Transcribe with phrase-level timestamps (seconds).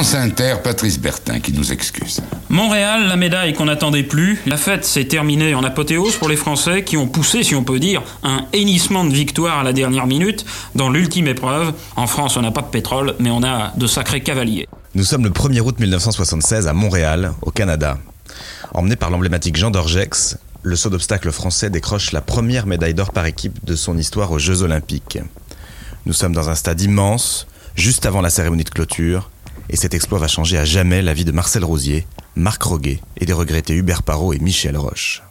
[0.00, 2.22] France Inter, Patrice Bertin qui nous excuse.
[2.48, 4.40] Montréal, la médaille qu'on n'attendait plus.
[4.46, 7.78] La fête s'est terminée en apothéose pour les Français qui ont poussé, si on peut
[7.78, 11.74] dire, un hennissement de victoire à la dernière minute dans l'ultime épreuve.
[11.96, 14.66] En France, on n'a pas de pétrole, mais on a de sacrés cavaliers.
[14.94, 17.98] Nous sommes le 1er août 1976 à Montréal, au Canada.
[18.72, 23.26] Emmené par l'emblématique Jean Dorgex, le saut d'obstacle français décroche la première médaille d'or par
[23.26, 25.18] équipe de son histoire aux Jeux Olympiques.
[26.06, 29.28] Nous sommes dans un stade immense, juste avant la cérémonie de clôture,
[29.70, 33.24] et cet exploit va changer à jamais la vie de Marcel Rosier, Marc Roguet et
[33.24, 35.22] des regrettés Hubert Parot et Michel Roche.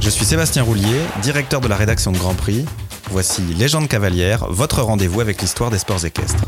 [0.00, 0.86] Je suis Sébastien Roulier,
[1.20, 2.64] directeur de la rédaction de Grand Prix.
[3.10, 6.44] Voici Légende cavalière, votre rendez-vous avec l'histoire des sports équestres.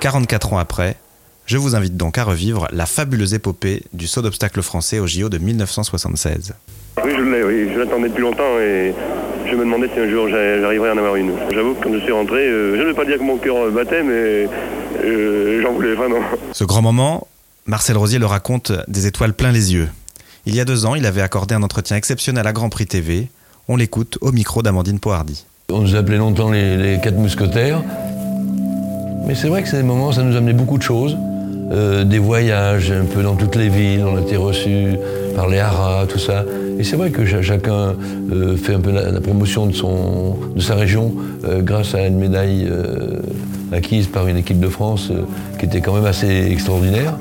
[0.00, 0.96] 44 ans après,
[1.46, 5.28] je vous invite donc à revivre la fabuleuse épopée du saut d'obstacle français au JO
[5.28, 6.54] de 1976.
[7.04, 7.70] Oui, je oui.
[7.72, 8.92] Je l'attendais depuis longtemps et
[9.48, 11.32] je me demandais si un jour j'a- j'arriverais à en avoir une.
[11.52, 13.70] J'avoue que quand je suis rentré, euh, je ne vais pas dire que mon cœur
[13.70, 14.48] battait, mais
[15.04, 16.20] euh, j'en voulais vraiment.
[16.52, 17.28] Ce grand moment,
[17.66, 19.88] Marcel Rosier le raconte des étoiles plein les yeux.
[20.44, 23.28] Il y a deux ans, il avait accordé un entretien exceptionnel à Grand Prix TV.
[23.68, 25.44] On l'écoute au micro d'Amandine Pohardy.
[25.70, 27.80] On nous appelait longtemps les, quatre mousquetaires.
[29.24, 31.16] Mais c'est vrai que ces moments, ça nous a amené beaucoup de choses.
[31.70, 34.96] Euh, des voyages un peu dans toutes les villes, on a été reçus
[35.36, 36.44] par les haras, tout ça.
[36.76, 37.94] Et c'est vrai que cha- chacun
[38.32, 42.68] euh, fait un peu la, promotion de, sa région euh, grâce à une médaille
[43.70, 45.12] acquise par une équipe de France
[45.60, 47.14] qui était quand même assez extraordinaire.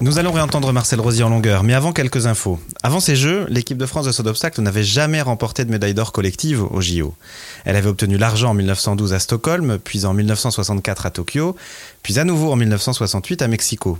[0.00, 2.60] Nous allons réentendre Marcel Rosier en longueur, mais avant quelques infos.
[2.84, 6.12] Avant ces Jeux, l'équipe de France de saut d'obstacle n'avait jamais remporté de médaille d'or
[6.12, 7.16] collective au JO.
[7.64, 11.56] Elle avait obtenu l'argent en 1912 à Stockholm, puis en 1964 à Tokyo,
[12.04, 13.98] puis à nouveau en 1968 à Mexico.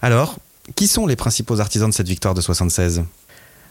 [0.00, 0.36] Alors,
[0.74, 3.04] qui sont les principaux artisans de cette victoire de 76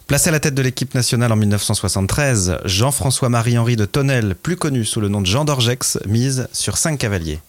[0.06, 5.02] Placé à la tête de l'équipe nationale en 1973, Jean-François-Marie-Henri de Tonnel, plus connu sous
[5.02, 7.40] le nom de Jean d'Orgex, mise sur cinq cavaliers.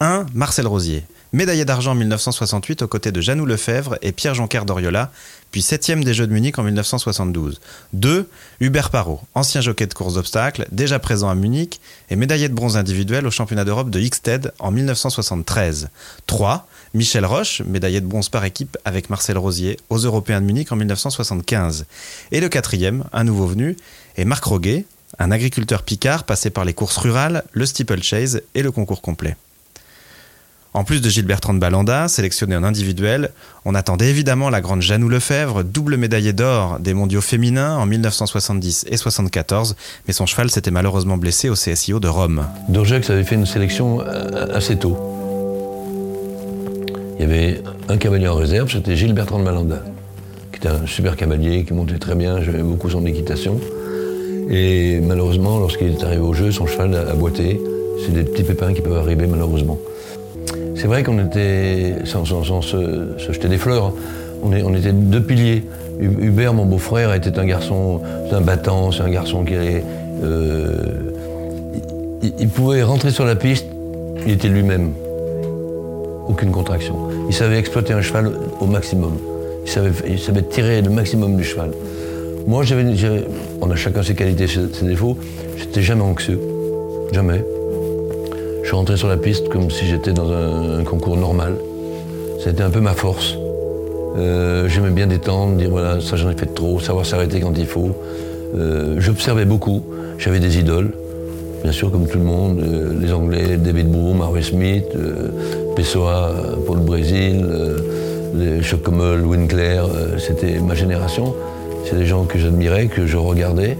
[0.00, 0.26] 1.
[0.34, 5.12] Marcel Rosier, médaillé d'argent en 1968 aux côtés de Janou Lefebvre et Pierre Jonquer d'Oriola,
[5.50, 7.60] puis septième des Jeux de Munich en 1972.
[7.92, 8.28] 2.
[8.60, 11.80] Hubert Parot, ancien jockey de course d'obstacles, déjà présent à Munich
[12.10, 15.88] et médaillé de bronze individuel au championnat d'Europe de Hickstead en 1973.
[16.26, 16.66] 3.
[16.94, 20.76] Michel Roche, médaillé de bronze par équipe avec Marcel Rosier aux Européens de Munich en
[20.76, 21.86] 1975.
[22.32, 23.76] Et le quatrième, un nouveau venu,
[24.16, 24.86] est Marc Roguet,
[25.18, 29.36] un agriculteur picard passé par les courses rurales, le steeplechase et le concours complet.
[30.72, 33.30] En plus de Gilles Bertrand de Balanda, sélectionné en individuel,
[33.64, 38.86] on attendait évidemment la grande Janou Lefebvre, double médaillée d'or des mondiaux féminins en 1970
[38.88, 39.74] et 74,
[40.06, 42.46] mais son cheval s'était malheureusement blessé au CSIO de Rome.
[42.68, 44.96] Dorgex avait fait une sélection euh, assez tôt.
[47.18, 49.82] Il y avait un cavalier en réserve, c'était Gilles Bertrand de Malanda,
[50.52, 53.58] qui était un super cavalier, qui montait très bien, j'aimais beaucoup son équitation.
[54.48, 57.60] Et malheureusement, lorsqu'il est arrivé au jeu, son cheval a boité.
[58.04, 59.78] C'est des petits pépins qui peuvent arriver malheureusement.
[60.80, 63.92] C'est vrai qu'on était, sans, se, jeter des fleurs,
[64.42, 65.62] hein, on, était deux piliers.
[66.00, 69.84] Hu- Hubert, mon beau-frère, était un garçon, c'est un battant, c'est un garçon qui est,
[70.24, 70.72] euh,
[72.38, 73.66] il, pouvait rentrer sur la piste,
[74.24, 74.92] il était lui-même.
[76.26, 76.96] Aucune contraction.
[77.28, 79.18] Il savait exploiter un cheval au maximum.
[79.66, 81.72] Il savait, tirer le maximum du cheval.
[82.46, 82.64] Moi,
[83.60, 85.18] on a chacun ses qualités, ses, ses défauts.
[85.58, 86.40] J'étais jamais anxieux.
[87.12, 87.44] Jamais.
[88.70, 91.56] Je suis rentré sur la piste comme si j'étais dans un, concours normal.
[92.38, 93.34] C'était un peu ma force.
[94.16, 97.66] Euh, J'aimais bien détendre, dire voilà, ça j'en ai fait trop, savoir s'arrêter quand il
[97.66, 97.90] faut.
[98.56, 99.82] Euh, J'observais beaucoup.
[100.18, 100.92] J'avais des idoles,
[101.64, 102.60] bien sûr, comme tout le monde.
[102.60, 104.86] euh, les Anglais, David Broom, Harvey Smith,
[105.74, 107.44] Pessoa, euh, Paul Brésil,
[108.36, 109.82] les Chocomel, Winkler.
[110.18, 111.34] C'était ma génération.
[111.86, 113.76] C'est des gens que j'admirais, que je regardais.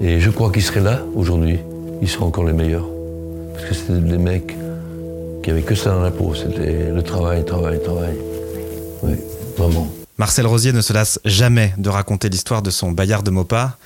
[0.00, 1.58] Et je crois qu'ils seraient là aujourd'hui.
[2.00, 2.88] Ils seraient encore les meilleurs.
[3.60, 4.56] Parce que c'était des mecs
[5.42, 6.34] qui avaient que ça dans la peau.
[6.34, 8.16] C'était le travail, travail, travail.
[9.02, 9.12] Oui,
[9.56, 9.86] vraiment.
[10.16, 13.76] Marcel Rosier ne se lasse jamais de raconter l'histoire de son Bayard de Maupas,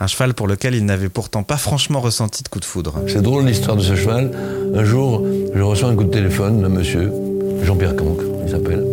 [0.00, 2.94] un cheval pour lequel il n'avait pourtant pas franchement ressenti de coup de foudre.
[3.08, 4.30] C'est drôle l'histoire de ce cheval.
[4.74, 5.22] Un jour,
[5.54, 7.12] je reçois un coup de téléphone d'un monsieur,
[7.62, 8.84] Jean-Pierre Cancre, il s'appelle.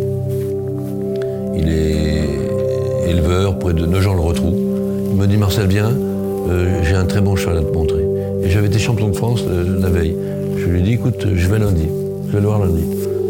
[1.56, 5.10] Il est éleveur près de Nogent-le-Rotrou.
[5.10, 8.09] Il me dit Marcel, viens, euh, j'ai un très bon cheval à te montrer.
[8.42, 10.16] Et j'avais été champion de France euh, la veille.
[10.56, 11.88] Je lui ai dit écoute, je vais lundi,
[12.28, 12.84] je vais le voir lundi.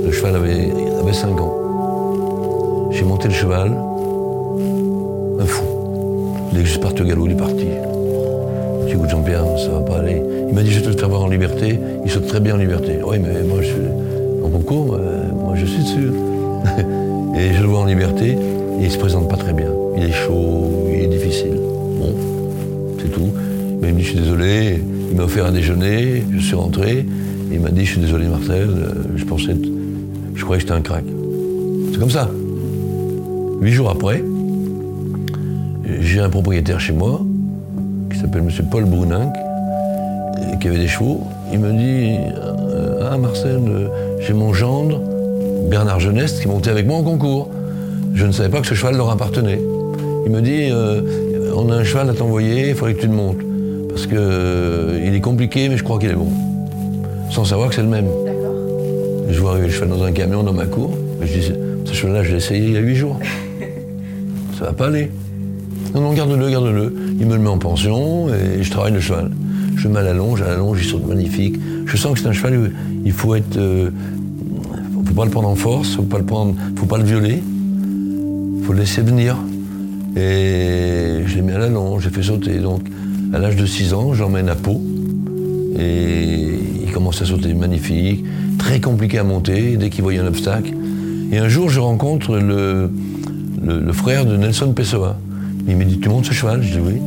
[0.05, 0.69] Le cheval avait,
[1.01, 2.89] avait 5 ans.
[2.91, 3.73] J'ai monté le cheval,
[5.39, 5.65] un fou.
[6.53, 7.67] Dès que je parti au galop, il est parti.
[8.89, 10.23] J'ai dit, Jean-Pierre, ça va pas aller.
[10.49, 11.79] Il m'a dit, je vais te faire voir en liberté.
[12.05, 12.99] Il saute très bien en liberté.
[13.07, 13.75] Oui, mais moi, je suis
[14.45, 16.11] en concours, euh, moi, je suis dessus.
[17.39, 19.71] et je le vois en liberté, et il se présente pas très bien.
[19.97, 21.59] Il est chaud, il est difficile.
[21.99, 22.15] Bon,
[22.99, 23.31] c'est tout.
[23.75, 24.81] Il m'a dit, je suis désolé.
[25.11, 27.05] Il m'a offert un déjeuner, je suis rentré.
[27.53, 29.57] il m'a dit, je suis désolé Marcel, euh, je pensais,
[30.35, 31.05] je croyais que j'étais un crack.
[31.93, 32.31] C'est comme ça.
[33.61, 34.23] Huit jours après,
[36.01, 37.21] j'ai un propriétaire chez moi,
[38.11, 38.51] qui s'appelle M.
[38.71, 39.35] Paul Bruninck,
[40.61, 41.23] qui avait des chevaux.
[41.53, 42.17] Il me dit
[42.73, 43.89] euh, Ah, Marcel, euh,
[44.21, 45.01] j'ai mon gendre,
[45.69, 47.51] Bernard Jeunesse, qui montait avec moi en concours.
[48.15, 49.61] Je ne savais pas que ce cheval leur appartenait.
[50.25, 50.71] Il me dit
[51.57, 53.50] On a un cheval à t'envoyer, il faudrait que tu le montes.
[54.01, 56.33] Parce que il est compliqué, mais je crois qu'il est bon.
[57.31, 58.07] Sans savoir que c'est le même.
[59.29, 60.97] Je vois arriver le cheval dans un camion dans ma cour.
[61.21, 61.53] Je dis
[61.85, 63.21] Ce cheval-là, je l'ai essayé il y a huit jours.
[64.59, 65.11] Ça va pas aller.
[65.95, 66.95] Non, non, garde-le, garde-le.
[67.21, 69.33] Il me le met en pension et je travaille le cheval.
[69.77, 71.57] Je mets à la longe, à la longe, il saute magnifique.
[71.85, 72.69] Je sens que c'est un cheval, où
[73.05, 73.59] il faut être.
[73.59, 73.91] Euh,
[75.05, 77.43] faut pas le prendre en force, faut pas le prendre, faut pas le violer.
[78.63, 79.37] Faut le laisser venir.
[80.17, 82.61] Et je l'ai mis à la longe, j'ai fait sauter.
[82.61, 82.81] Donc,
[83.33, 84.81] à l'âge de 6 ans, j'emmène à Pau.
[85.79, 88.25] Et il commence à sauter magnifique,
[88.59, 90.73] très compliqué à monter dès qu'il voyait un obstacle.
[91.33, 92.91] Et un jour, je rencontre le,
[93.93, 95.17] frère de Nelson Pessoa.
[95.69, 96.63] Il m'a dit, tu montes ce cheval?
[96.63, 97.01] Je dis oui.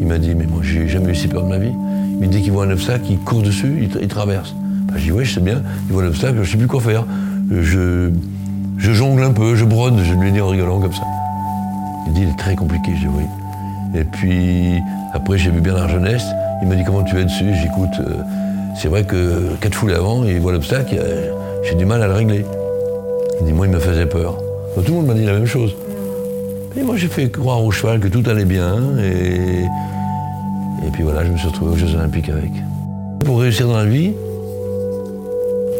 [0.00, 1.72] Il m'a dit, mais moi, j'ai jamais eu si peur de ma vie.
[2.20, 4.54] Mais dès qu'il voit un obstacle, il court dessus, il, traverse.
[4.86, 5.62] Ben, je dis, oui, je sais bien.
[5.88, 7.06] Il voit l'obstacle, je ne sais plus quoi faire.
[7.50, 8.10] Je,
[8.78, 11.04] jongle un peu, je brode, je lui dit en rigolant comme ça.
[12.06, 12.92] Il dit, il est très compliqué.
[12.96, 13.24] Je dis, oui.
[13.94, 14.80] Et puis,
[15.12, 16.24] après, j'ai vu Bernard Jeunesse.
[16.62, 17.52] Il m'a dit, comment tu es dessus?
[17.62, 18.22] J'écoute, euh,
[18.80, 21.00] c'est vrai que quatre foulées avant, il voit l'obstacle,
[21.62, 22.44] j'ai du mal à le régler.
[23.40, 24.36] Il dit, moi, il me faisait peur.
[24.74, 25.74] tout le monde m'a dit la même chose.
[26.76, 28.76] Et moi, j'ai fait croire au cheval que tout allait bien.
[29.02, 29.64] Et,
[30.86, 32.52] et puis voilà, je me suis retrouvé aux Jeux Olympiques avec.
[33.24, 34.12] Pour réussir dans la vie,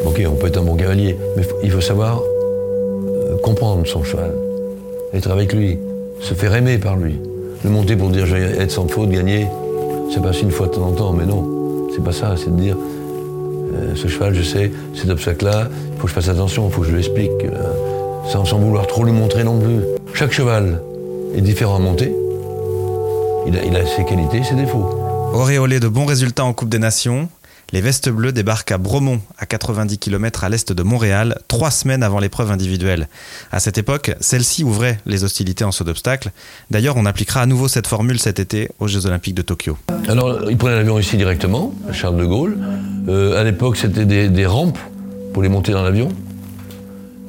[0.04, 4.32] ok, on peut être un bon cavalier, mais il faut savoir euh, comprendre son cheval,
[5.14, 5.78] être avec lui,
[6.20, 7.20] se faire aimer par lui.
[7.62, 9.46] Le monter pour dire je vais être sans faute, gagner,
[10.12, 12.60] c'est pas une fois de temps en temps, mais non, c'est pas ça, c'est de
[12.60, 12.76] dire
[13.74, 16.80] euh, ce cheval, je sais, cet obstacle-là, il faut que je fasse attention, il faut
[16.80, 17.72] que je lui explique, euh,
[18.28, 19.80] sans, sans vouloir trop lui montrer non plus.
[20.14, 20.80] Chaque cheval
[21.34, 22.14] est différent à monter.
[23.46, 24.88] Il a, ses qualités ses défauts.
[25.32, 27.28] Auréolé de bons résultats en Coupe des Nations,
[27.72, 32.02] les Vestes Bleues débarquent à Bromont, à 90 km à l'est de Montréal, trois semaines
[32.02, 33.08] avant l'épreuve individuelle.
[33.52, 36.30] À cette époque, celle-ci ouvrait les hostilités en saut d'obstacle.
[36.70, 39.76] D'ailleurs, on appliquera à nouveau cette formule cet été aux Jeux Olympiques de Tokyo.
[40.08, 42.58] Alors, ils prenaient l'avion ici directement, Charles de Gaulle.
[43.08, 44.78] Euh, à l'époque, c'était des rampes
[45.32, 46.08] pour les monter dans l'avion.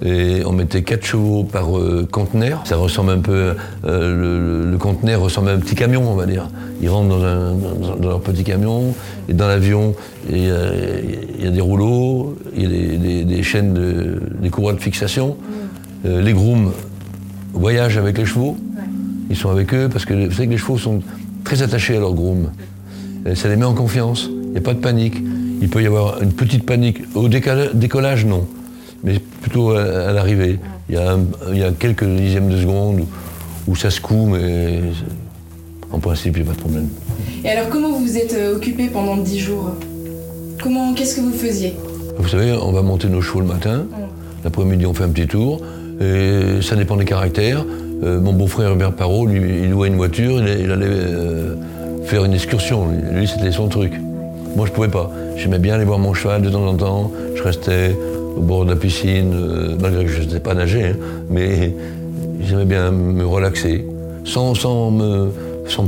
[0.03, 2.61] Et on mettait quatre chevaux par euh, conteneur.
[2.65, 3.53] Ça ressemble un peu,
[3.85, 6.49] euh, le, conteneur ressemble à un petit camion, on va dire.
[6.81, 8.95] Ils rentrent dans, leur petit camion,
[9.29, 9.93] et dans l'avion,
[10.27, 15.37] il y, a des rouleaux, il y a des, chaînes, de, des courroies de fixation.
[16.05, 16.71] Euh, les grooms
[17.53, 18.57] voyagent avec les chevaux.
[19.29, 21.01] Ils sont avec eux parce que vous savez que les chevaux sont
[21.43, 22.49] très attachés à leurs grooms.
[23.35, 24.29] ça les met en confiance.
[24.45, 25.21] Il n'y a pas de panique.
[25.61, 27.03] Il peut y avoir une petite panique.
[27.13, 28.47] Au décollage, non
[29.03, 30.59] mais plutôt à, l'arrivée.
[30.89, 30.99] Il,
[31.51, 33.05] il, y a quelques dixièmes de seconde
[33.67, 34.81] où, ça se coud, mais
[35.91, 36.87] en principe, il n'y a pas de problème.
[37.43, 39.71] Et alors, comment vous vous êtes euh, occupé pendant dix jours?
[40.61, 41.75] Comment, Qu'est-ce que vous faisiez?
[42.17, 43.85] Vous savez, on va monter nos chevaux le matin.
[44.43, 45.61] L'après-midi, on fait un petit tour.
[45.99, 47.65] Et ça dépend des caractères.
[48.03, 51.55] Euh, mon beau-frère Hubert Parot, lui, il louait une voiture, il, allait euh,
[52.05, 52.87] faire une excursion.
[53.11, 53.93] Lui, c'était son truc.
[54.55, 55.11] Moi, je pouvais pas.
[55.35, 57.11] J'aimais bien aller voir mon cheval de temps en temps.
[57.35, 57.95] Je restais
[58.35, 60.95] au bord de la piscine, euh, malgré que je ne sais pas nager, hein,
[61.29, 61.73] mais
[62.41, 63.85] j'aimais bien me relaxer,
[64.25, 64.53] sans,
[64.91, 65.31] me,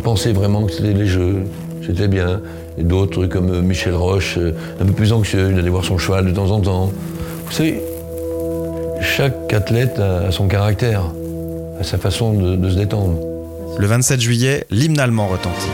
[0.03, 1.43] penser vraiment que c'était les jeux.
[1.85, 2.39] C'était bien.
[2.77, 5.97] Et d'autres comme euh, Michel Roche, euh, un peu plus anxieux, il allait voir son
[5.97, 6.91] cheval de temps en temps.
[7.45, 7.81] Vous savez,
[9.01, 11.03] chaque athlète a son caractère,
[11.79, 13.19] a sa façon de, de se détendre.
[13.77, 15.69] Le 27 juillet, l'hymne allemand retentit.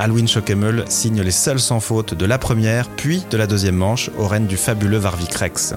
[0.00, 4.10] Alwin Schockemel signe les seuls sans faute de la première puis de la deuxième manche
[4.16, 5.74] au règne du fabuleux Varvik Rex.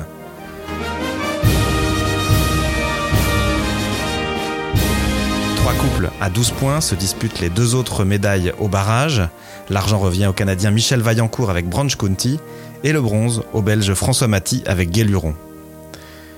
[5.55, 9.23] Trois couples à 12 points se disputent les deux autres médailles au barrage.
[9.71, 12.39] L'argent revient au Canadien Michel Vaillancourt avec Branch County
[12.83, 15.33] et le bronze au Belge François Maty avec Guéluron.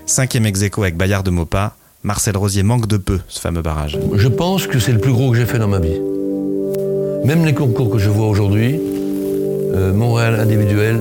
[0.05, 3.97] Cinquième ex avec Bayard de Maupas, Marcel Rosier manque de peu ce fameux barrage.
[4.13, 5.99] Je pense que c'est le plus gros que j'ai fait dans ma vie.
[7.25, 8.79] Même les concours que je vois aujourd'hui,
[9.73, 10.99] euh, Montréal individuel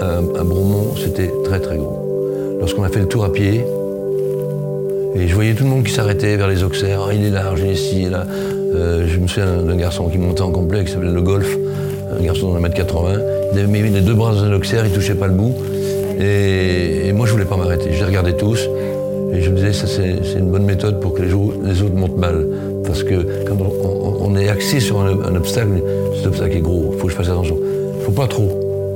[0.00, 2.56] à, Bromont, c'était très très gros.
[2.58, 3.64] Lorsqu'on a fait le tour à pied,
[5.14, 7.06] Et je voyais tout le monde qui s'arrêtait vers les Auxerres.
[7.08, 8.26] Ah, il est large, il est ici, il est là.
[8.74, 11.56] Euh, je me souviens d'un garçon qui montait en complet, qui s'appelait le Golf,
[12.18, 13.20] un garçon d'un mètre 80.
[13.52, 15.54] Il avait mis les deux bras dans un Auxerre, il touchait pas le bout.
[16.20, 17.92] Et, moi, je voulais pas m'arrêter.
[17.92, 18.68] Je les regardais tous.
[19.32, 22.46] Et je me disais, ça, c'est une bonne méthode pour que les, autres montent mal.
[22.86, 23.56] Parce que quand
[24.20, 25.82] on, est axé sur un, obstacle,
[26.16, 27.58] cet obstacle est gros, il faut que je fasse attention.
[27.98, 28.48] Il faut pas trop.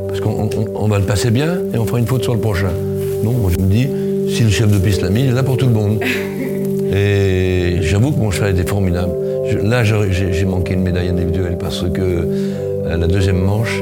[0.08, 2.70] Parce qu'on va le passer bien et on fera une faute sur le prochain.
[3.22, 3.88] Non, moi, je me dis,
[4.34, 6.00] si le chef de piste l'a mis, il est là pour tout le monde.
[6.92, 9.12] Et j'avoue que mon cheval était formidable.
[9.62, 13.80] là, j'ai manqué une médaille individuelle parce que euh, la deuxième manche,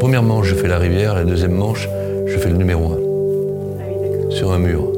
[0.00, 1.88] première manche, je fais la rivière, la deuxième manche,
[2.26, 4.30] je fais le numéro un.
[4.30, 4.88] sur un mur.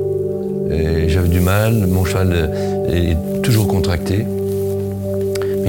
[0.71, 2.51] Et j'avais du mal, mon cheval
[2.91, 4.25] est toujours contracté.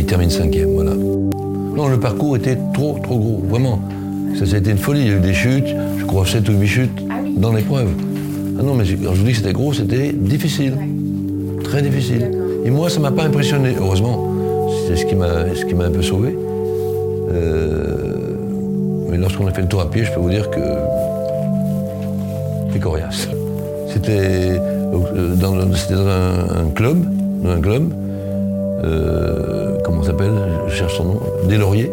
[0.03, 0.91] Il termine cinquième, voilà.
[0.93, 3.79] Non, le parcours était trop, trop gros, vraiment.
[4.36, 5.00] Ça, été une folie.
[5.00, 7.88] Il y a eu des chutes, je crois 7 ou 8 chutes ah dans l'épreuve.
[8.60, 10.74] Ah non, mais quand je vous dis que c'était gros, c'était difficile.
[11.63, 12.29] Très difficile.
[12.65, 14.29] Et moi, ça ne m'a pas impressionné, heureusement.
[14.89, 16.38] C'est ce qui m'a un peu sauvé.
[17.31, 18.17] Euh,
[19.10, 20.60] mais lorsqu'on a fait le tour à pied, je peux vous dire que
[22.74, 23.29] c'est coriace.
[23.88, 27.05] C'était euh, dans, un, club,
[27.41, 27.93] dans un club,
[28.84, 30.34] euh, comment s'appelle?
[30.68, 31.92] Je cherche son nom, Deslauriers.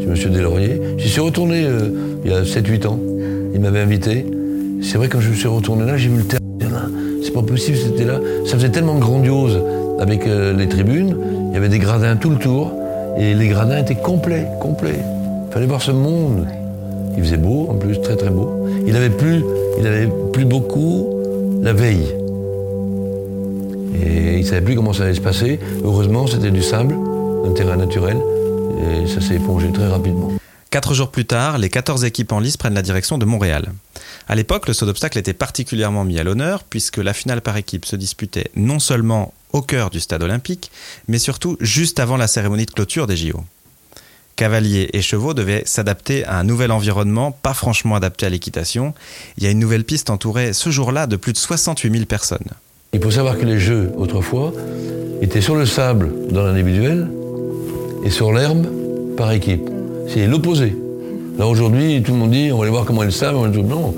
[0.00, 0.80] C'est Monsieur Deslauriers.
[0.96, 1.66] J'y suis retourné
[2.24, 2.98] il y a 7-8 ans.
[3.54, 4.26] Il m'avait invité.
[4.82, 6.38] C'est vrai, quand je suis retourné là, j'ai vu le terrain.
[7.22, 8.20] C'est pas possible, c'était là.
[8.46, 9.60] Ça faisait tellement grandiose
[9.98, 11.16] avec euh, les tribunes.
[11.50, 12.72] Il y avait des gradins tout le tour.
[13.18, 15.00] Et les gradins étaient complets, complets.
[15.48, 16.46] Il fallait voir ce monde.
[17.16, 18.66] Il faisait beau, en plus, très très beau.
[18.86, 19.42] Il avait plus,
[19.78, 21.08] il avait plus beaucoup
[21.60, 22.14] la veille.
[23.94, 25.58] Et il savait plus comment ça allait se passer.
[25.84, 26.96] Heureusement, c'était du sable,
[27.44, 28.18] un terrain naturel.
[28.80, 30.32] Et ça s'est épongé très rapidement.
[30.70, 33.72] Quatre jours plus tard, les 14 équipes en lice prennent la direction de Montréal.
[34.28, 37.86] À l'époque, le saut d'obstacle était particulièrement mis à l'honneur puisque la finale par équipe
[37.86, 40.70] se disputait non seulement au cœur du stade olympique,
[41.08, 43.42] mais surtout juste avant la cérémonie de clôture des JO.
[44.36, 48.94] Cavaliers et chevaux devaient s'adapter à un nouvel environnement pas franchement adapté à l'équitation.
[49.38, 52.46] Il y a une nouvelle piste entourée ce jour-là de plus de 68 000 personnes.
[52.94, 54.52] Il faut savoir que les jeux, autrefois,
[55.20, 57.06] étaient sur le sable dans l'individuel
[58.02, 58.66] et sur l'herbe
[59.16, 59.68] par équipe.
[60.06, 60.74] C'est l'opposé.
[61.38, 63.34] Là aujourd'hui, tout le monde dit on va aller voir comment ils savent.
[63.34, 63.94] Non,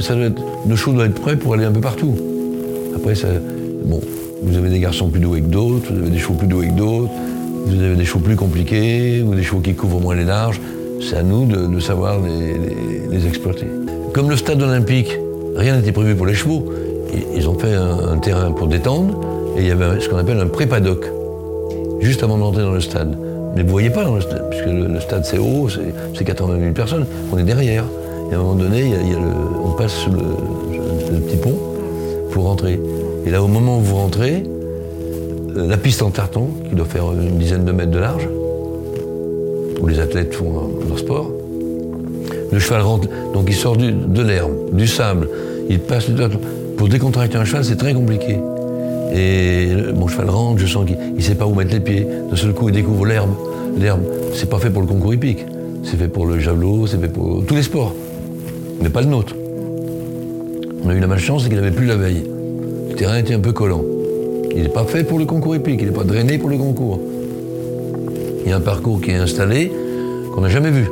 [0.00, 2.14] ça doit être, le show doit être prêt pour aller un peu partout.
[2.96, 3.12] Après,
[3.84, 4.00] bon,
[4.42, 6.78] vous avez des garçons plus doués que d'autres, vous avez des chevaux plus doués que
[6.78, 7.12] d'autres,
[7.66, 10.60] vous avez des chevaux plus compliqués, ou des chevaux qui couvrent moins les larges.
[11.02, 13.66] C'est à nous de, savoir les, exploiter.
[14.14, 15.12] Comme le stade olympique,
[15.54, 16.64] rien n'était prévu pour les chevaux.
[17.34, 19.20] Ils ont fait un, terrain pour détendre,
[19.56, 21.06] et il y avait ce qu'on appelle un pré-paddock,
[22.00, 23.16] juste avant d'entrer dans le stade.
[23.54, 26.58] Mais vous ne voyez pas dans le stade, puisque le, stade c'est haut, c'est 80
[26.60, 27.84] 000 personnes, on est derrière.
[28.30, 28.92] Et à un moment donné,
[29.64, 31.58] on passe le, petit pont
[32.30, 32.78] pour rentrer.
[33.26, 34.44] Et là, au moment où vous rentrez,
[35.54, 38.28] la piste en tartan, qui doit faire une dizaine de mètres de large,
[39.80, 41.30] où les athlètes font leur sport,
[42.52, 45.28] le cheval rentre, donc il sort de l'herbe, du sable,
[45.68, 46.10] il passe
[46.78, 48.38] Pour décontracter un cheval, c'est très compliqué.
[49.12, 52.06] Et mon cheval rentre, je sens qu'il ne sait pas où mettre les pieds.
[52.30, 53.30] D'un seul coup, il découvre l'herbe.
[53.76, 55.44] L'herbe, c'est pas fait pour le concours hippique.
[55.82, 57.94] C'est fait pour le javelot, c'est fait pour tous les sports.
[58.80, 59.34] Mais pas le nôtre.
[60.84, 62.22] On a eu la malchance, c'est qu'il n'avait plus la veille.
[62.88, 63.82] Le terrain était un peu collant.
[64.54, 67.00] Il n'est pas fait pour le concours hippique, il n'est pas drainé pour le concours.
[68.44, 69.72] Il y a un parcours qui est installé
[70.32, 70.88] qu'on n'a jamais vu.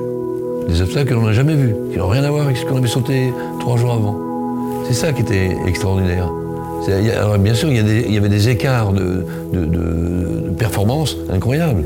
[0.69, 2.77] Des obstacles que l'on n'a jamais vus, qui n'ont rien à voir avec ce qu'on
[2.77, 4.26] avait sauté trois jours avant.
[4.87, 6.31] C'est ça qui était extraordinaire.
[7.19, 9.27] Alors bien sûr, il y, avait des écarts de,
[10.57, 11.83] performance incroyables.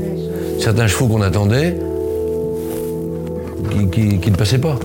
[0.59, 1.77] Certains chevaux qu'on attendait
[3.91, 4.77] qui, ne passaient pas.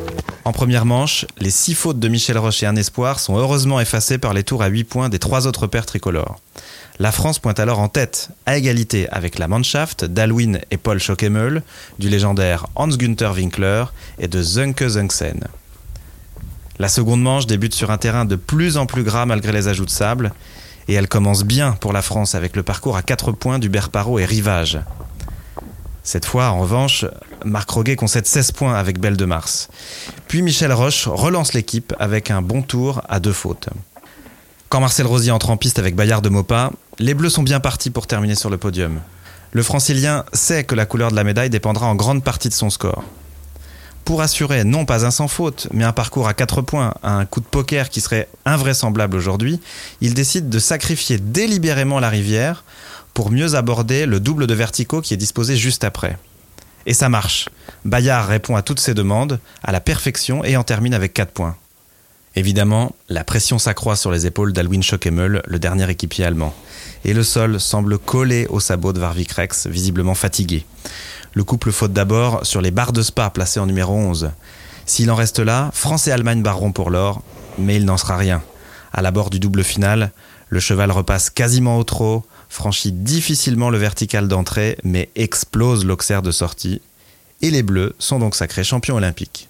[0.45, 4.17] En première manche, les six fautes de Michel Roche et un espoir sont heureusement effacées
[4.17, 6.39] par les tours à 8 points des trois autres paires tricolores.
[6.99, 11.63] La France pointe alors en tête, à égalité avec la Mannschaft d'Alwin et Paul Schockemel,
[11.99, 13.85] du légendaire Hans-Günther Winkler
[14.19, 15.41] et de Zunke Zungsen.
[16.79, 19.87] La seconde manche débute sur un terrain de plus en plus gras malgré les ajouts
[19.87, 20.33] de sable,
[20.89, 24.19] et elle commence bien pour la France avec le parcours à 4 points du Berparo
[24.19, 24.79] et Rivage.
[26.03, 27.05] Cette fois, en revanche,
[27.45, 29.69] Marc Roguet concède 16 points avec Belle de Mars.
[30.29, 33.71] Puis Michel Roche relance l'équipe avec un bon tour à deux fautes.
[34.69, 37.91] Quand Marcel Rosier entre en piste avec Bayard de Maupas, les Bleus sont bien partis
[37.91, 39.01] pour terminer sur le podium.
[39.53, 42.71] Le francilien sait que la couleur de la médaille dépendra en grande partie de son
[42.71, 43.03] score
[44.07, 47.41] pour assurer non pas un sans faute, mais un parcours à 4 points, un coup
[47.41, 49.61] de poker qui serait invraisemblable aujourd'hui,
[50.01, 52.63] il décide de sacrifier délibérément la rivière
[53.15, 56.17] pour mieux aborder le double de verticaux qui est disposé juste après.
[56.87, 57.49] Et ça marche.
[57.85, 61.57] Bayard répond à toutes ces demandes, à la perfection, et en termine avec 4 points.
[62.39, 66.55] Évidemment, la pression s'accroît sur les épaules d'Alwin Schockemel, le dernier équipier allemand.
[67.07, 70.67] Et le sol semble collé au sabot de Warwick Rex, visiblement fatigué.
[71.33, 74.33] Le couple faute d'abord sur les barres de Spa placées en numéro 11.
[74.85, 77.23] S'il en reste là, France et Allemagne barreront pour l'or,
[77.59, 78.43] mais il n'en sera rien.
[78.93, 80.13] À la bord du double final,
[80.49, 86.31] le cheval repasse quasiment au trot, franchit difficilement le vertical d'entrée, mais explose l'auxerre de
[86.31, 86.83] sortie.
[87.41, 89.49] Et les Bleus sont donc sacrés champions olympiques.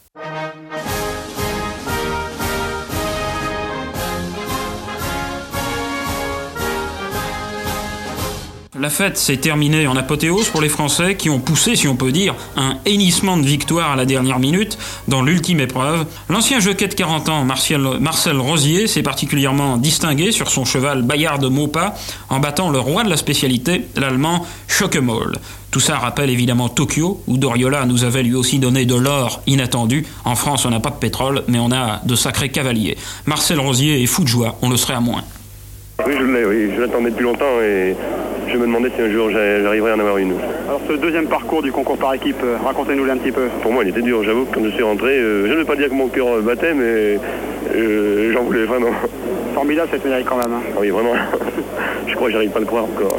[8.87, 12.13] La fête s'est terminée en apothéose pour les Français qui ont poussé, si on peut
[12.13, 14.79] dire, un hennissement de victoire à la dernière minute
[15.09, 16.07] dans l'ultime épreuve.
[16.29, 21.49] L'ancien jockey de 40 ans, Marcel, Rosier, s'est particulièrement distingué sur son cheval Bayard de
[21.49, 21.95] Maupas
[22.29, 25.33] en battant le roi de la spécialité, l'allemand Schockemol.
[25.73, 30.07] Tout ça rappelle évidemment Tokyo, où Doriola nous avait lui aussi donné de l'or inattendu.
[30.25, 32.97] En France, on n'a pas de pétrole, mais on a de sacrés cavaliers.
[33.25, 35.25] Marcel Rosier est fou de joie, on le serait à moins.
[36.07, 36.73] Oui, je l'ai, oui.
[36.77, 37.97] Je l'attendais depuis longtemps et
[38.53, 40.33] je me demandais si un jour j'arriverais à en avoir une.
[40.69, 43.49] Alors ce deuxième parcours du concours par équipe, euh, racontez-nous un petit peu.
[43.63, 44.47] Pour moi, il était dur, j'avoue.
[44.53, 47.19] Quand je suis rentré, euh, je ne veux pas dire que mon cœur battait, mais
[47.75, 48.91] euh, j'en voulais vraiment.
[49.55, 50.53] Formidable cette médaille quand même.
[50.53, 50.63] hein.
[50.75, 51.15] Ah oui, vraiment.
[52.09, 53.19] je crois que j'arrive pas à le croire encore.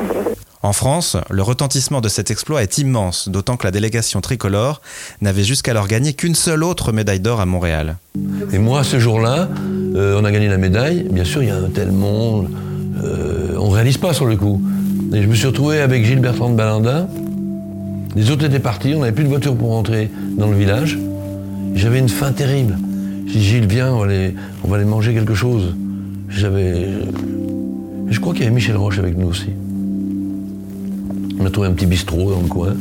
[0.64, 4.82] En France, le retentissement de cet exploit est immense, d'autant que la délégation tricolore
[5.22, 7.98] n'avait jusqu'alors gagné qu'une seule autre médaille d'or à Montréal.
[8.52, 9.48] Et moi, ce jour-là,
[9.96, 11.08] euh, on a gagné la médaille.
[11.12, 12.50] Bien sûr, il y a un tel monde.
[13.04, 14.62] euh, on ne réalise pas sur le coup.
[15.12, 17.08] Je me suis retrouvé avec Gilles Bertrand de Balinda.
[18.16, 21.00] Les autres étaient partis, on n'avait plus de voiture pour rentrer dans le village.
[21.76, 22.78] J'avais une faim terrible.
[23.26, 24.00] J'ai dit, Gilles, viens, on
[24.68, 25.76] va aller, manger quelque chose.
[26.30, 26.90] J'avais.
[28.10, 29.50] Je crois qu'il y avait Michel Roche avec nous aussi.
[31.40, 32.74] On a trouvé un petit bistrot dans le coin.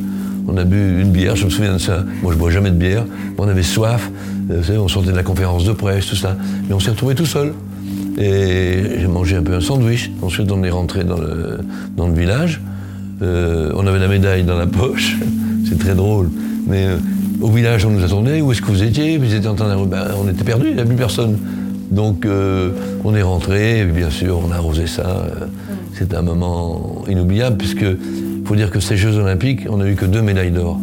[0.48, 2.04] On a bu une bière, je me souviens de ça.
[2.22, 3.04] Moi, je bois jamais de bière.
[3.38, 4.10] On avait soif.
[4.50, 6.36] Euh, on sortait de la conférence de presse, tout ça.
[6.68, 7.52] Mais on s'est retrouvés tout seul.
[8.18, 10.10] Et j'ai mangé un peu un sandwich.
[10.22, 11.58] Ensuite, on est rentré dans le,
[11.96, 12.60] dans le village.
[13.22, 15.16] Euh, on avait la médaille dans la poche.
[15.68, 16.30] C'est très drôle.
[16.66, 16.96] Mais euh,
[17.40, 18.40] au village, on nous attendait.
[18.40, 19.20] Où est-ce que vous étiez?
[19.46, 19.86] En train.
[19.86, 21.38] Ben, on était perdus, il n'y avait plus personne.
[21.90, 22.70] Donc, euh,
[23.04, 23.84] on est rentré.
[23.84, 25.26] Bien sûr, on a arrosé ça.
[25.94, 27.86] C'est un moment inoubliable, puisque
[28.44, 30.80] faut dire que ces Jeux Olympiques, on n'a eu que deux médailles d'or.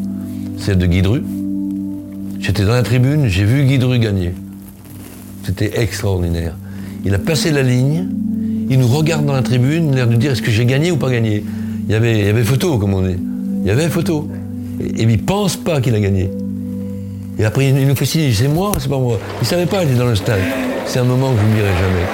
[0.58, 1.24] Celle de Guidru.
[2.40, 4.34] J'étais dans la tribune, j'ai vu Guidru gagner.
[5.44, 6.56] C'était extraordinaire.
[7.06, 8.08] Il a passé la ligne,
[8.70, 11.10] il nous regarde dans la tribune, l'air de dire est-ce que j'ai gagné ou pas
[11.10, 11.44] gagné?
[11.88, 13.18] Il y avait, photo, comme on dit.
[13.62, 14.30] Il y avait photo.
[14.80, 16.32] Et, et il pense pas qu'il a gagné.
[17.38, 19.20] Et après, il nous fait signe, c'est moi, c'est pas moi?
[19.42, 20.40] Il savait pas, il était dans le stade.
[20.86, 22.08] C'est un moment que je n'oublierai jamais.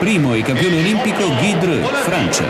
[0.00, 2.44] Primo il campione olimpico Guy Dreux, Francia.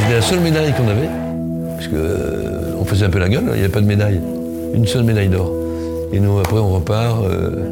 [0.00, 1.08] C'était la seule médaille qu'on avait,
[1.74, 4.20] parce que euh, on faisait un peu la gueule, il n'y avait pas de médaille.
[4.72, 5.52] Une seule médaille d'or.
[6.12, 7.24] Et nous, après, on repart.
[7.24, 7.64] euh,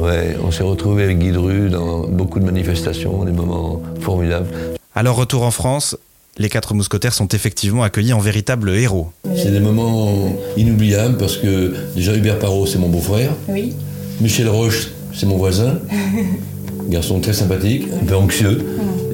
[0.00, 4.46] ouais, on s'est retrouvés avec Guy Dru dans beaucoup de manifestations, des moments formidables.
[4.94, 5.94] À leur retour en France,
[6.38, 9.12] les quatre mousquetaires sont effectivement accueillis en véritables héros.
[9.36, 13.32] C'est des moments inoubliables parce que déjà Hubert Parot, c'est mon beau-frère.
[13.48, 13.74] Oui.
[14.22, 15.74] Michel Roche, c'est mon voisin.
[16.88, 18.64] Garçon très sympathique, un peu anxieux.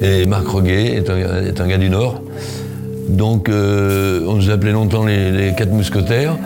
[0.01, 2.21] Et Marc Roguet est un, est un gars du Nord.
[3.09, 6.37] Donc euh, on nous appelait longtemps les, les quatre mousquetaires.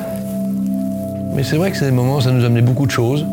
[1.35, 3.25] Mais c'est vrai que c'est des moments, ça nous a amené beaucoup de choses.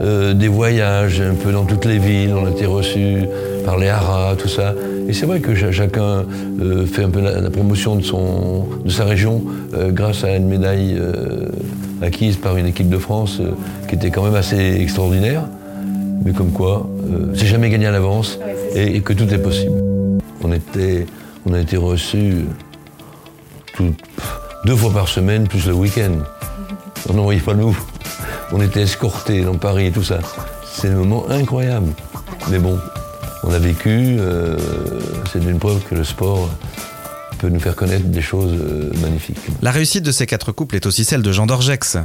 [0.00, 3.18] Euh, des voyages un peu dans toutes les villes, on a été reçus
[3.64, 4.74] par les haras, tout ça.
[5.08, 6.24] Et c'est vrai que cha- chacun
[6.60, 9.42] euh, fait un peu la, la promotion de, son, de sa région
[9.90, 11.00] grâce à une médaille
[12.02, 13.40] acquise par une équipe de France
[13.88, 15.42] qui était quand même assez extraordinaire.
[16.24, 16.88] Mais comme quoi,
[17.34, 18.38] c'est jamais gagné à l'avance
[18.74, 19.72] et, et que tout est possible.
[20.42, 21.06] On, était,
[21.46, 22.46] on a été reçus
[23.76, 23.94] tout-
[24.64, 26.18] deux fois par semaine, plus le week-end.
[27.08, 27.76] On n'envoyait pas nous.
[28.52, 30.18] On était escortés dans Paris et tout ça.
[30.64, 31.92] C'est un moment incroyable.
[32.50, 32.78] Mais bon,
[33.42, 34.16] on a vécu.
[34.18, 34.56] euh,
[35.32, 36.48] c'est une preuve que le sport
[37.38, 39.38] peut nous faire connaître des choses euh, magnifiques.
[39.62, 41.98] La réussite de ces quatre couples est aussi celle de Jean Dorgex.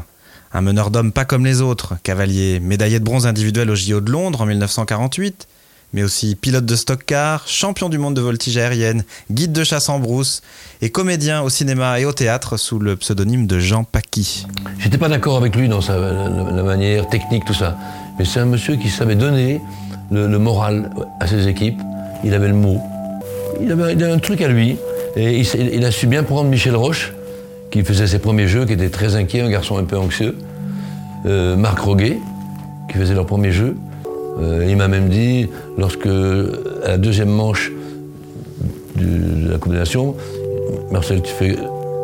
[0.54, 4.12] Un meneur d'hommes pas comme les autres, cavalier, médaillé de bronze individuel au JO de
[4.12, 5.48] Londres en 1948,
[5.94, 10.00] mais aussi pilote de stock-car, champion du monde de voltige aérienne, guide de chasse en
[10.00, 10.42] brousse
[10.82, 14.46] et comédien au cinéma et au théâtre sous le pseudonyme de Jean Paquis.
[14.80, 17.78] J'étais pas d'accord avec lui dans sa, la, manière technique, tout ça.
[18.18, 19.62] Mais c'est un monsieur qui savait donner
[20.12, 21.80] le, moral à ses équipes.
[22.24, 22.80] Il avait le mot.
[23.62, 24.78] Il avait, un truc à lui.
[25.16, 27.14] Et il a su bien prendre Michel Roche,
[27.72, 30.38] qui faisait ses premiers jeux, qui était très inquiet, un garçon un peu anxieux.
[31.26, 32.20] Euh, Marc Roguet,
[32.90, 33.76] qui faisait leur premier jeu.
[34.42, 37.72] Euh, il m'a même dit, lorsque à la deuxième manche,
[39.00, 40.16] de la Coupe des Nations.
[40.92, 41.56] Marcel, tu fais,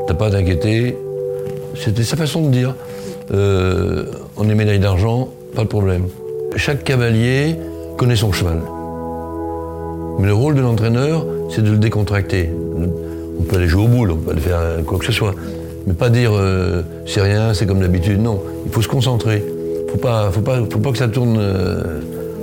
[0.08, 0.98] t'as pas à t'inquiéter.
[1.76, 2.76] C'était sa façon de dire.
[3.34, 4.06] Euh,
[4.38, 6.08] on est médaille d'argent, pas de problème.
[6.56, 7.56] Chaque cavalier
[7.98, 8.62] connaît son cheval.
[10.20, 12.52] Mais le rôle de l'entraîneur, c'est de le décontracter.
[13.38, 15.36] On peut aller jouer au boule, on peut aller faire quoi que ce soit.
[15.86, 18.22] Mais pas dire euh, c'est rien, c'est comme d'habitude.
[18.22, 19.44] Non, il faut se concentrer.
[19.90, 21.38] Faut pas, faut pas, faut pas que ça tourne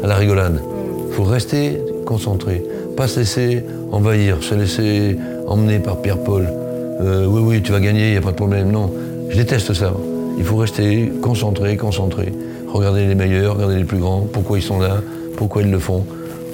[0.02, 0.60] à la rigolade.
[1.12, 2.62] faut rester concentré.
[2.96, 6.48] Pas se laisser envahir, se laisser emmener par Pierre-Paul.
[7.00, 8.70] Euh, oui, oui, tu vas gagner, il n'y a pas de problème.
[8.70, 8.92] Non,
[9.28, 9.92] je déteste ça.
[10.38, 12.32] Il faut rester concentré, concentré.
[12.68, 15.02] Regarder les meilleurs, regarder les plus grands, pourquoi ils sont là,
[15.36, 16.04] pourquoi ils le font.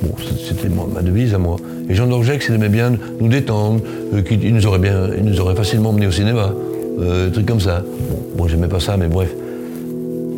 [0.03, 0.11] Bon,
[0.47, 1.57] c'était ma devise à moi.
[1.89, 3.81] Et Jean d'Orgex, il aimait bien nous détendre,
[4.15, 6.53] euh, il, nous aurait bien, il nous aurait facilement emmenés au cinéma,
[7.01, 7.83] euh, des trucs comme ça.
[8.11, 9.31] Bon, moi j'aimais pas ça, mais bref.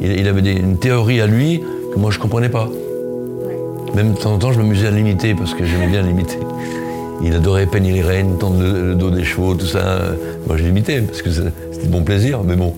[0.01, 1.61] Il, il avait une théorie à lui
[1.93, 2.69] que moi je comprenais pas.
[3.95, 6.39] Même de temps en temps, je m'amusais à l'imiter parce que j'aimais bien l'imiter.
[7.23, 9.99] Il adorait peigner les rênes, tendre le, dos des chevaux, tout ça.
[10.47, 12.73] Moi, je l'imitais parce que c'était bon plaisir, mais bon.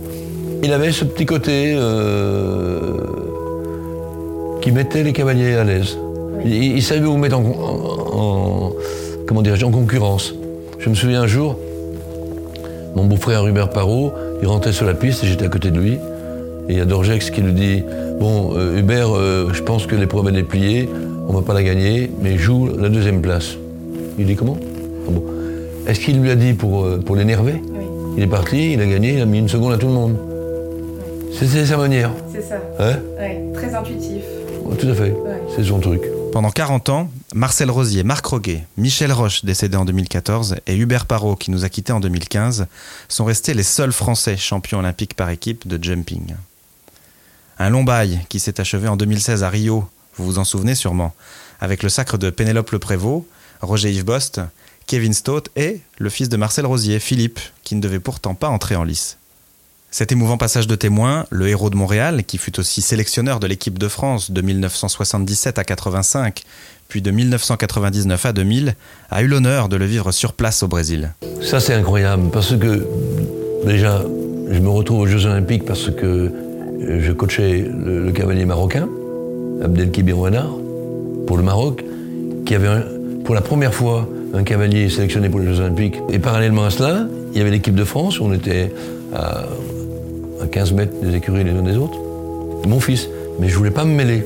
[0.64, 2.96] Il avait ce petit côté euh,
[4.60, 5.96] qui mettait les cavaliers à l'aise.
[6.44, 8.72] Il, il savait vous mettre en, en- en-
[9.26, 10.34] comment dirais-je, en concurrence.
[10.78, 11.56] Je me souviens un jour,
[12.96, 15.92] mon beau-frère Hubert Parot, il rentrait sur la piste et j'étais à côté de lui.
[16.68, 17.82] Et il y a Dorgex qui lui dit
[18.22, 20.88] Bon, euh, Hubert, euh, je pense que l'épreuve elle est pliée,
[21.26, 23.56] on va pas la gagner, mais joue la deuxième place.
[24.16, 24.56] Il dit Comment?
[24.60, 25.24] Ah bon.
[25.88, 27.54] Est-ce qu'il lui a dit pour, euh, pour l'énerver?
[27.54, 27.84] Oui,
[28.16, 30.16] Il est parti, il a gagné, il a mis une seconde à tout le monde.
[31.32, 32.12] C'était sa manière.
[32.32, 32.62] c'est ça.
[32.78, 33.00] Hein?
[33.18, 34.22] Ouais, très intuitif.
[34.64, 35.10] Ouais, Tout à fait.
[35.10, 35.42] Ouais.
[35.56, 36.02] C'est son truc.
[36.32, 41.34] Pendant 40 ans, Marcel Rosier, Marc Roguet, Michel Roche, décédé en 2014, et Hubert Parot,
[41.34, 42.66] qui nous a quittés en 2015,
[43.08, 46.36] sont restés les seuls Français champions olympiques par équipe de jumping.
[47.58, 51.14] Un long bail qui s'est achevé en 2016 à Rio, vous vous en souvenez sûrement,
[51.60, 53.24] avec le sacre de Pénélope Le Prévost,
[53.60, 54.40] Roger Yves Bost,
[54.86, 58.76] Kevin Stott et le fils de Marcel Rosier, Philippe, qui ne devait pourtant pas entrer
[58.76, 59.18] en lice.
[59.90, 63.78] Cet émouvant passage de témoin, le héros de Montréal, qui fut aussi sélectionneur de l'équipe
[63.78, 66.42] de France de 1977 à 85,
[66.88, 68.74] puis de 1999 à 2000,
[69.10, 71.12] a eu l'honneur de le vivre sur place au Brésil.
[71.42, 72.86] Ça, c'est incroyable parce que,
[73.66, 74.02] déjà,
[74.50, 76.32] je me retrouve aux Jeux Olympiques parce que
[76.86, 78.88] je coachais le, cavalier marocain,
[79.62, 80.48] Abdelkibir Ouanar,
[81.26, 81.84] pour le Maroc,
[82.44, 82.68] qui avait
[83.24, 85.96] pour la première fois un cavalier sélectionné pour les Jeux Olympiques.
[86.10, 88.72] Et parallèlement à cela, il y avait l'équipe de France, où on était
[89.14, 89.44] à,
[90.42, 91.98] à 15 mètres des écuries les uns des autres.
[92.66, 93.08] Mon fils.
[93.38, 94.24] Mais je voulais pas me mêler.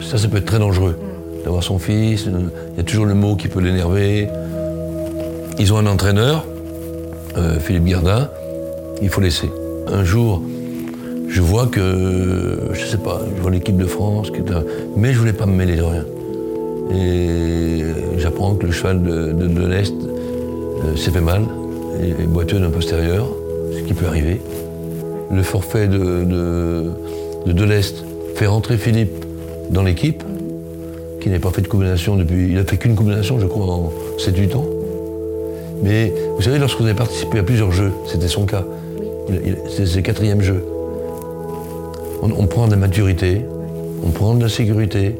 [0.00, 0.96] Ça, ça peut être très dangereux.
[1.44, 4.28] D'avoir son fils, il y a toujours le mot qui peut l'énerver.
[5.58, 6.46] Ils ont un entraîneur,
[7.36, 8.28] euh, Philippe Gardin,
[9.02, 9.50] il faut laisser.
[9.86, 10.42] Un jour,
[11.28, 14.30] je vois que, je sais pas, je vois l'équipe de France,
[14.96, 16.04] mais je voulais pas me mêler de rien.
[16.92, 17.82] Et
[18.18, 21.42] j'apprends que le cheval de, de, l'Est euh, s'est fait mal,
[22.00, 23.26] et, et boiteux d'un postérieur,
[23.72, 24.40] ce qui peut arriver.
[25.30, 26.24] Le forfait de,
[27.46, 29.24] de, l'Est fait rentrer Philippe
[29.70, 30.22] dans l'équipe,
[31.20, 32.50] qui n'a pas fait de combination depuis.
[32.50, 34.66] Il a fait qu'une combination, je crois, en 7-8 ans.
[35.82, 38.64] Mais vous savez, lorsque vous avez participé à plusieurs jeux, c'était son cas.
[39.68, 40.62] C'est ses quatrième jeu.
[42.24, 43.42] On, prend de la maturité,
[44.02, 45.14] on prend de la sécurité,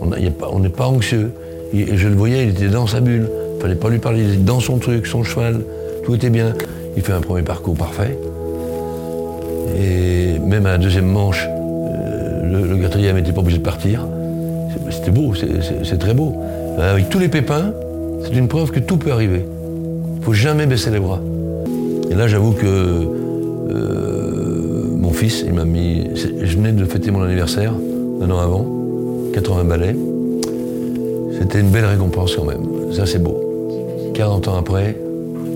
[0.00, 1.30] on n'est pas anxieux.
[1.74, 3.28] Et je le voyais, il était dans sa bulle.
[3.56, 5.60] Il fallait pas lui parler, il était dans son truc, son cheval,
[6.04, 6.54] tout était bien.
[6.96, 8.16] Il fait un premier parcours parfait.
[9.78, 14.06] Et même à la deuxième manche, euh, le, quatrième n'était pas obligé de partir.
[14.90, 16.34] C'était beau, c'est- très beau.
[16.78, 17.72] Avec tous les pépins,
[18.24, 19.44] c'est une preuve que tout peut arriver.
[20.16, 21.20] Il faut jamais baisser les bras.
[22.10, 24.07] Et là, j'avoue que euh,
[25.18, 26.04] fils, il m'a mis.
[26.14, 27.72] Je venais de fêter mon anniversaire
[28.22, 28.66] un an avant,
[29.34, 29.96] 80 balais.
[31.38, 32.92] C'était une belle récompense quand même.
[32.92, 33.40] Ça, c'est beau.
[34.14, 34.96] 40 ans après,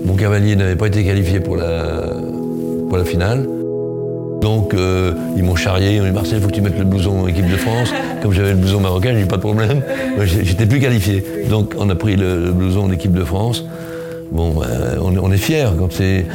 [0.05, 2.11] mon cavalier n'avait pas été qualifié pour la,
[3.05, 3.47] finale.
[4.41, 6.85] Donc, euh, ils m'ont charrié, ils m'ont dit Marcel, il faut que tu mettes le
[6.85, 7.89] blouson équipe de France.
[8.21, 9.81] Comme j'avais le blouson marocain, j'ai pas de problème.
[10.23, 11.23] J'étais plus qualifié.
[11.49, 13.65] Donc, on a pris le, blouson d'équipe de France.
[14.31, 16.25] Bon, euh, on, est- on est fiers quand c'est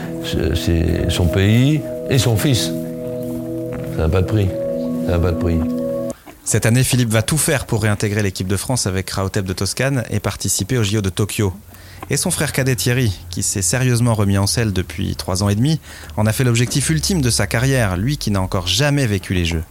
[1.09, 2.73] son pays et son fils.
[3.99, 4.49] Pas de prix.
[6.45, 10.05] Cette année, Philippe va tout faire pour réintégrer l'équipe de France avec Raotep de Toscane
[10.09, 11.53] et participer au JO de Tokyo.
[12.09, 15.57] Et son frère cadet Thierry, qui s'est sérieusement remis en selle depuis trois ans et
[15.57, 15.81] demi,
[16.17, 19.45] en a fait l'objectif ultime de sa carrière, lui qui n'a encore jamais vécu les
[19.45, 19.65] Jeux.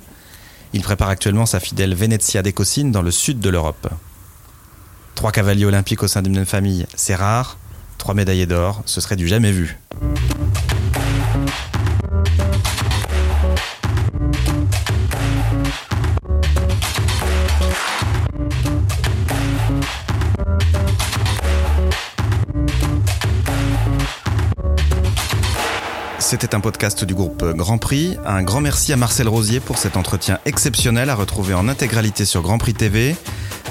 [0.74, 3.88] Il prépare actuellement sa fidèle Venezia d'Ecosine dans le sud de l'Europe.
[5.16, 7.58] Trois cavaliers olympiques au sein d'une même famille, c'est rare.
[7.98, 9.80] Trois médaillés d'or, ce serait du jamais vu.
[26.28, 28.18] C'était un podcast du groupe Grand Prix.
[28.26, 32.42] Un grand merci à Marcel Rosier pour cet entretien exceptionnel à retrouver en intégralité sur
[32.42, 33.16] Grand Prix TV.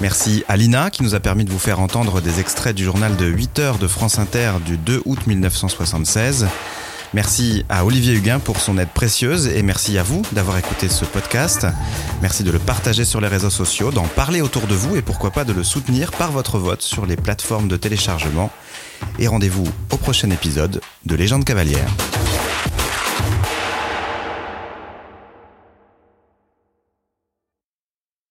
[0.01, 3.15] Merci à Lina qui nous a permis de vous faire entendre des extraits du journal
[3.17, 6.47] de 8 heures de France Inter du 2 août 1976.
[7.13, 11.05] Merci à Olivier Huguin pour son aide précieuse et merci à vous d'avoir écouté ce
[11.05, 11.67] podcast.
[12.23, 15.31] Merci de le partager sur les réseaux sociaux, d'en parler autour de vous et pourquoi
[15.31, 18.51] pas de le soutenir par votre vote sur les plateformes de téléchargement.
[19.19, 21.91] Et rendez-vous au prochain épisode de Légende cavalière.